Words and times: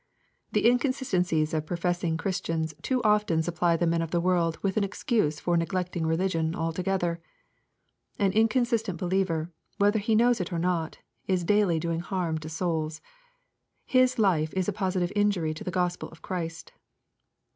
The 0.51 0.67
inconsistencies 0.67 1.53
of 1.53 1.67
professing 1.67 2.17
Christians 2.17 2.73
too 2.81 3.03
often 3.03 3.43
supply 3.43 3.77
the 3.77 3.85
men 3.85 4.01
of 4.01 4.09
the 4.09 4.19
world 4.19 4.57
with 4.63 4.75
an 4.75 4.83
excuse 4.83 5.39
for 5.39 5.55
neglect 5.55 5.95
ing 5.95 6.07
religion 6.07 6.55
altogether. 6.55 7.21
An 8.17 8.31
inconsistent 8.31 8.97
believer, 8.97 9.51
whether 9.77 9.99
he 9.99 10.15
knows 10.15 10.41
it 10.41 10.51
or 10.51 10.57
not, 10.57 10.97
is 11.27 11.43
daily 11.43 11.79
doing 11.79 11.99
harm 11.99 12.39
to 12.39 12.49
souls. 12.49 12.99
His 13.85 14.17
life 14.17 14.51
is 14.55 14.67
a 14.67 14.73
positive 14.73 15.13
injury 15.15 15.53
to 15.53 15.63
the 15.63 15.69
Gospel 15.69 16.09
of 16.09 16.23
Christ. 16.23 16.71